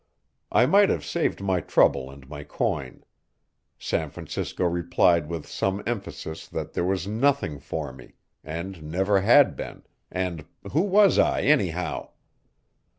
[0.51, 3.03] I might have saved my trouble and my coin.
[3.77, 9.55] San Francisco replied with some emphasis that there was nothing for me, and never had
[9.55, 12.09] been, and who was I, anyhow?